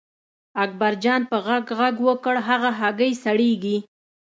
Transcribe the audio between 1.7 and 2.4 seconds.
غږ وکړ